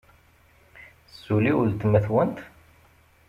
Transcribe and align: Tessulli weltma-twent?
Tessulli 1.07 1.51
weltma-twent? 1.57 2.37